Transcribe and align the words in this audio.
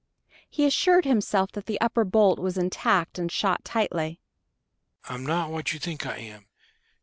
He 0.49 0.65
assured 0.65 1.05
himself 1.05 1.51
that 1.51 1.67
the 1.67 1.79
upper 1.79 2.03
bolt 2.03 2.39
was 2.39 2.57
intact 2.57 3.19
and 3.19 3.31
shot 3.31 3.63
tightly. 3.63 4.19
"I'm 5.07 5.23
not 5.23 5.51
what 5.51 5.73
you 5.73 5.79
think 5.79 6.07
I 6.07 6.17
am.... 6.17 6.47